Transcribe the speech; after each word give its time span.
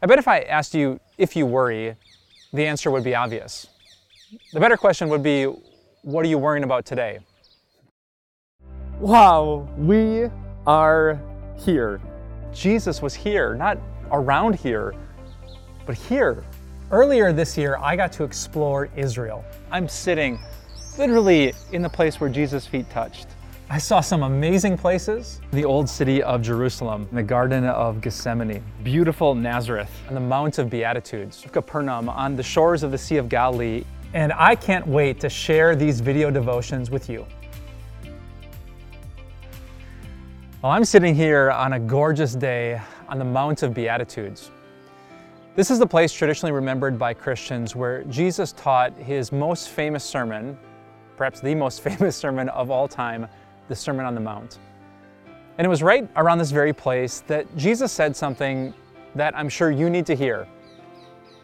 I 0.00 0.06
bet 0.06 0.18
if 0.18 0.28
I 0.28 0.40
asked 0.40 0.74
you 0.74 1.00
if 1.16 1.34
you 1.34 1.44
worry, 1.44 1.96
the 2.52 2.66
answer 2.66 2.90
would 2.90 3.02
be 3.02 3.14
obvious. 3.14 3.66
The 4.52 4.60
better 4.60 4.76
question 4.76 5.08
would 5.08 5.22
be 5.22 5.44
what 6.02 6.24
are 6.24 6.28
you 6.28 6.38
worrying 6.38 6.64
about 6.64 6.86
today? 6.86 7.18
Wow, 9.00 9.68
we 9.76 10.28
are 10.66 11.20
here. 11.56 12.00
Jesus 12.52 13.02
was 13.02 13.14
here, 13.14 13.54
not 13.54 13.78
around 14.12 14.54
here, 14.54 14.94
but 15.86 15.96
here. 15.96 16.44
Earlier 16.90 17.32
this 17.32 17.58
year, 17.58 17.76
I 17.80 17.96
got 17.96 18.12
to 18.12 18.24
explore 18.24 18.88
Israel. 18.96 19.44
I'm 19.70 19.88
sitting 19.88 20.38
literally 20.96 21.54
in 21.72 21.82
the 21.82 21.88
place 21.88 22.20
where 22.20 22.30
Jesus' 22.30 22.66
feet 22.66 22.88
touched. 22.90 23.26
I 23.70 23.76
saw 23.76 24.00
some 24.00 24.22
amazing 24.22 24.78
places. 24.78 25.42
The 25.50 25.66
old 25.66 25.90
city 25.90 26.22
of 26.22 26.40
Jerusalem, 26.40 27.06
the 27.12 27.22
Garden 27.22 27.66
of 27.66 28.00
Gethsemane, 28.00 28.62
beautiful 28.82 29.34
Nazareth, 29.34 29.90
and 30.06 30.16
the 30.16 30.20
Mount 30.22 30.56
of 30.56 30.70
Beatitudes, 30.70 31.44
Capernaum, 31.52 32.08
on 32.08 32.34
the 32.34 32.42
shores 32.42 32.82
of 32.82 32.92
the 32.92 32.96
Sea 32.96 33.18
of 33.18 33.28
Galilee. 33.28 33.84
And 34.14 34.32
I 34.32 34.54
can't 34.54 34.86
wait 34.86 35.20
to 35.20 35.28
share 35.28 35.76
these 35.76 36.00
video 36.00 36.30
devotions 36.30 36.90
with 36.90 37.10
you. 37.10 37.26
Well, 40.62 40.72
I'm 40.72 40.86
sitting 40.86 41.14
here 41.14 41.50
on 41.50 41.74
a 41.74 41.78
gorgeous 41.78 42.34
day 42.34 42.80
on 43.06 43.18
the 43.18 43.26
Mount 43.26 43.62
of 43.62 43.74
Beatitudes. 43.74 44.50
This 45.56 45.70
is 45.70 45.78
the 45.78 45.86
place 45.86 46.10
traditionally 46.10 46.52
remembered 46.52 46.98
by 46.98 47.12
Christians 47.12 47.76
where 47.76 48.02
Jesus 48.04 48.52
taught 48.52 48.96
his 48.96 49.30
most 49.30 49.68
famous 49.68 50.04
sermon, 50.04 50.56
perhaps 51.18 51.40
the 51.40 51.54
most 51.54 51.82
famous 51.82 52.16
sermon 52.16 52.48
of 52.48 52.70
all 52.70 52.88
time, 52.88 53.28
the 53.68 53.76
Sermon 53.76 54.04
on 54.04 54.14
the 54.14 54.20
Mount. 54.20 54.58
And 55.58 55.64
it 55.64 55.68
was 55.68 55.82
right 55.82 56.08
around 56.16 56.38
this 56.38 56.50
very 56.50 56.72
place 56.72 57.20
that 57.26 57.54
Jesus 57.56 57.92
said 57.92 58.16
something 58.16 58.74
that 59.14 59.36
I'm 59.36 59.48
sure 59.48 59.70
you 59.70 59.90
need 59.90 60.06
to 60.06 60.14
hear, 60.14 60.46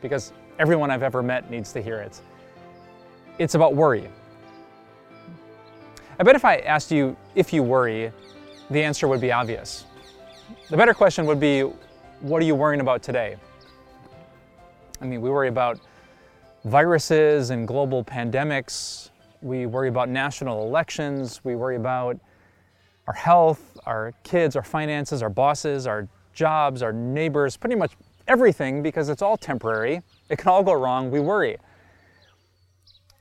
because 0.00 0.32
everyone 0.58 0.90
I've 0.90 1.02
ever 1.02 1.22
met 1.22 1.50
needs 1.50 1.72
to 1.72 1.82
hear 1.82 2.00
it. 2.00 2.20
It's 3.38 3.54
about 3.54 3.74
worry. 3.74 4.08
I 6.18 6.22
bet 6.22 6.36
if 6.36 6.44
I 6.44 6.58
asked 6.58 6.92
you 6.92 7.16
if 7.34 7.52
you 7.52 7.62
worry, 7.62 8.12
the 8.70 8.82
answer 8.82 9.08
would 9.08 9.20
be 9.20 9.32
obvious. 9.32 9.84
The 10.70 10.76
better 10.76 10.94
question 10.94 11.26
would 11.26 11.40
be 11.40 11.62
what 12.20 12.40
are 12.40 12.44
you 12.44 12.54
worrying 12.54 12.80
about 12.80 13.02
today? 13.02 13.36
I 15.00 15.06
mean, 15.06 15.20
we 15.20 15.28
worry 15.28 15.48
about 15.48 15.80
viruses 16.64 17.50
and 17.50 17.66
global 17.66 18.04
pandemics, 18.04 19.10
we 19.44 19.66
worry 19.66 19.88
about 19.88 20.08
national 20.08 20.66
elections. 20.66 21.44
We 21.44 21.54
worry 21.54 21.76
about 21.76 22.18
our 23.06 23.12
health, 23.12 23.78
our 23.84 24.14
kids, 24.22 24.56
our 24.56 24.62
finances, 24.62 25.22
our 25.22 25.28
bosses, 25.28 25.86
our 25.86 26.08
jobs, 26.32 26.82
our 26.82 26.94
neighbors, 26.94 27.54
pretty 27.56 27.76
much 27.76 27.92
everything 28.26 28.82
because 28.82 29.10
it's 29.10 29.20
all 29.20 29.36
temporary. 29.36 30.00
It 30.30 30.38
can 30.38 30.48
all 30.48 30.62
go 30.62 30.72
wrong. 30.72 31.10
We 31.10 31.20
worry. 31.20 31.58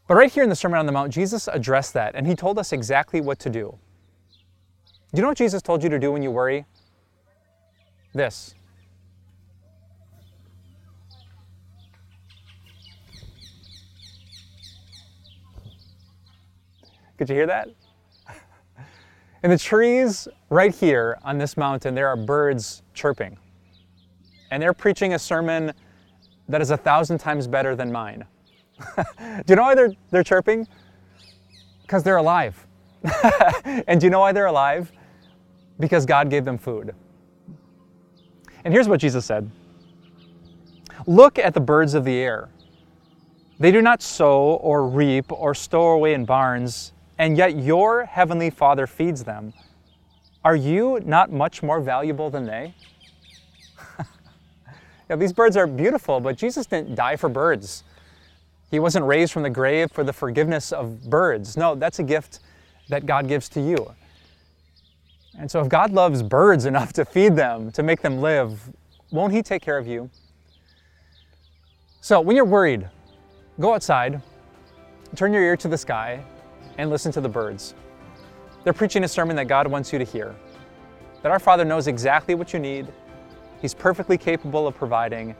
But 0.07 0.15
right 0.15 0.31
here 0.31 0.43
in 0.43 0.49
the 0.49 0.55
Sermon 0.55 0.79
on 0.79 0.85
the 0.85 0.93
Mount, 0.93 1.11
Jesus 1.11 1.49
addressed 1.51 1.93
that 1.93 2.15
and 2.15 2.25
he 2.25 2.35
told 2.35 2.57
us 2.57 2.71
exactly 2.71 3.19
what 3.19 3.37
to 3.39 3.49
do. 3.49 3.77
Do 5.11 5.17
you 5.17 5.21
know 5.21 5.27
what 5.27 5.37
Jesus 5.37 5.61
told 5.61 5.83
you 5.83 5.89
to 5.89 5.99
do 5.99 6.13
when 6.13 6.23
you 6.23 6.31
worry? 6.31 6.65
This 8.13 8.55
Could 17.23 17.29
you 17.29 17.35
hear 17.37 17.47
that? 17.47 17.69
In 19.43 19.49
the 19.49 19.57
trees 19.57 20.27
right 20.49 20.75
here 20.75 21.17
on 21.23 21.37
this 21.37 21.55
mountain, 21.55 21.95
there 21.95 22.09
are 22.09 22.17
birds 22.17 22.83
chirping. 22.93 23.37
And 24.51 24.61
they're 24.61 24.73
preaching 24.73 25.13
a 25.13 25.19
sermon 25.19 25.71
that 26.49 26.59
is 26.59 26.71
a 26.71 26.75
thousand 26.75 27.19
times 27.19 27.47
better 27.47 27.77
than 27.77 27.93
mine. 27.93 28.25
do 28.97 29.03
you 29.47 29.55
know 29.55 29.61
why 29.61 29.73
they're, 29.73 29.93
they're 30.11 30.25
chirping? 30.25 30.67
Because 31.83 32.03
they're 32.03 32.17
alive. 32.17 32.67
and 33.63 34.01
do 34.01 34.07
you 34.07 34.11
know 34.11 34.19
why 34.19 34.33
they're 34.33 34.47
alive? 34.47 34.91
Because 35.79 36.05
God 36.05 36.29
gave 36.29 36.43
them 36.43 36.57
food. 36.57 36.93
And 38.65 38.73
here's 38.73 38.89
what 38.89 38.99
Jesus 38.99 39.25
said 39.25 39.49
Look 41.07 41.39
at 41.39 41.53
the 41.53 41.61
birds 41.61 41.93
of 41.93 42.03
the 42.03 42.17
air. 42.17 42.49
They 43.59 43.71
do 43.71 43.81
not 43.81 44.01
sow 44.01 44.55
or 44.55 44.87
reap 44.87 45.31
or 45.31 45.53
store 45.53 45.93
away 45.93 46.13
in 46.15 46.25
barns 46.25 46.92
and 47.17 47.37
yet 47.37 47.57
your 47.57 48.05
heavenly 48.05 48.49
Father 48.49 48.87
feeds 48.87 49.23
them. 49.23 49.53
Are 50.43 50.55
you 50.55 50.99
not 51.05 51.31
much 51.31 51.63
more 51.63 51.79
valuable 51.79 52.29
than 52.29 52.45
they? 52.45 52.73
yeah, 55.09 55.15
these 55.15 55.31
birds 55.31 55.55
are 55.55 55.67
beautiful, 55.67 56.19
but 56.19 56.37
Jesus 56.37 56.65
didn't 56.65 56.95
die 56.95 57.15
for 57.15 57.29
birds. 57.29 57.83
He 58.71 58.79
wasn't 58.79 59.05
raised 59.05 59.31
from 59.31 59.43
the 59.43 59.49
grave 59.49 59.91
for 59.91 60.03
the 60.03 60.11
forgiveness 60.11 60.71
of 60.71 61.09
birds. 61.09 61.55
No, 61.55 61.75
that's 61.75 61.99
a 61.99 62.03
gift 62.03 62.39
that 62.89 63.05
God 63.05 63.27
gives 63.27 63.47
to 63.49 63.61
you. 63.61 63.93
And 65.37 65.49
so, 65.49 65.61
if 65.61 65.69
God 65.69 65.91
loves 65.91 66.21
birds 66.21 66.65
enough 66.71 66.93
to 66.93 67.05
feed 67.05 67.35
them, 67.35 67.71
to 67.71 67.83
make 67.83 68.01
them 68.01 68.19
live, 68.19 68.69
won't 69.11 69.33
He 69.33 69.41
take 69.41 69.61
care 69.61 69.77
of 69.77 69.87
you? 69.87 70.09
So, 72.01 72.19
when 72.19 72.35
you're 72.35 72.45
worried, 72.45 72.89
go 73.59 73.73
outside, 73.73 74.21
turn 75.15 75.31
your 75.31 75.43
ear 75.43 75.55
to 75.57 75.67
the 75.67 75.77
sky, 75.77 76.23
and 76.77 76.89
listen 76.89 77.11
to 77.11 77.21
the 77.21 77.29
birds. 77.29 77.75
They're 78.63 78.73
preaching 78.73 79.03
a 79.03 79.07
sermon 79.07 79.35
that 79.35 79.47
God 79.47 79.67
wants 79.67 79.91
you 79.91 79.99
to 79.99 80.05
hear. 80.05 80.35
That 81.21 81.31
our 81.31 81.39
Father 81.39 81.65
knows 81.65 81.87
exactly 81.87 82.35
what 82.35 82.53
you 82.53 82.59
need, 82.59 82.87
He's 83.61 83.73
perfectly 83.73 84.17
capable 84.17 84.67
of 84.67 84.75
providing, 84.75 85.35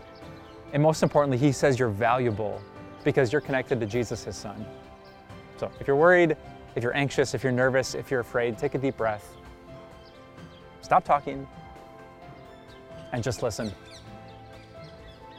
and 0.71 0.81
most 0.81 1.03
importantly, 1.03 1.38
He 1.38 1.51
says 1.51 1.77
you're 1.77 1.89
valuable 1.89 2.61
because 3.03 3.31
you're 3.31 3.41
connected 3.41 3.79
to 3.81 3.85
Jesus, 3.85 4.23
His 4.23 4.35
Son. 4.35 4.66
So 5.57 5.69
if 5.79 5.88
you're 5.88 5.95
worried, 5.95 6.38
if 6.75 6.83
you're 6.83 6.95
anxious, 6.95 7.33
if 7.33 7.44
you're 7.44 7.51
nervous, 7.51 7.95
if 7.95 8.09
you're 8.09 8.21
afraid, 8.21 8.57
take 8.57 8.75
a 8.75 8.77
deep 8.77 8.97
breath. 8.97 9.35
Stop 10.81 11.03
talking 11.03 11.47
and 13.11 13.23
just 13.23 13.44
listen. 13.44 13.71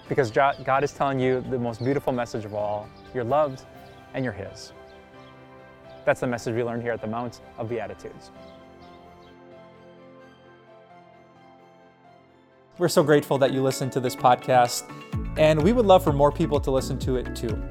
Because 0.08 0.30
God 0.30 0.84
is 0.84 0.92
telling 0.92 1.18
you 1.18 1.40
the 1.40 1.58
most 1.58 1.82
beautiful 1.82 2.12
message 2.12 2.44
of 2.44 2.54
all 2.54 2.88
you're 3.14 3.24
loved 3.24 3.64
and 4.12 4.24
you're 4.24 4.34
His. 4.34 4.72
That's 6.04 6.20
the 6.20 6.26
message 6.26 6.54
we 6.54 6.62
learned 6.62 6.82
here 6.82 6.92
at 6.92 7.00
the 7.00 7.06
Mount 7.06 7.40
of 7.58 7.68
Beatitudes. 7.68 8.30
We're 12.76 12.88
so 12.88 13.02
grateful 13.02 13.38
that 13.38 13.52
you 13.52 13.62
listened 13.62 13.92
to 13.92 14.00
this 14.00 14.16
podcast, 14.16 14.82
and 15.38 15.62
we 15.62 15.72
would 15.72 15.86
love 15.86 16.02
for 16.02 16.12
more 16.12 16.32
people 16.32 16.60
to 16.60 16.70
listen 16.70 16.98
to 17.00 17.16
it 17.16 17.34
too. 17.34 17.62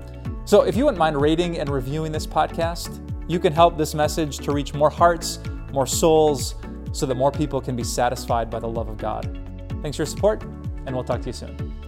So 0.46 0.62
if 0.62 0.76
you 0.76 0.86
wouldn't 0.86 1.00
mind 1.00 1.20
rating 1.22 1.60
and 1.60 1.70
reviewing 1.70 2.12
this 2.12 2.26
podcast, 2.26 3.00
you 3.30 3.40
can 3.40 3.54
help 3.54 3.78
this 3.78 3.94
message 3.94 4.38
to 4.40 4.52
reach 4.52 4.74
more 4.74 4.90
hearts, 4.90 5.40
more 5.72 5.86
souls, 5.86 6.56
so 6.94 7.06
that 7.06 7.16
more 7.16 7.32
people 7.32 7.60
can 7.60 7.76
be 7.76 7.84
satisfied 7.84 8.50
by 8.50 8.60
the 8.60 8.68
love 8.68 8.88
of 8.88 8.98
God. 8.98 9.40
Thanks 9.82 9.98
for 9.98 10.04
your 10.04 10.08
support, 10.08 10.44
and 10.86 10.96
we'll 10.96 11.04
talk 11.04 11.22
to 11.22 11.28
you 11.28 11.34
soon. 11.34 11.83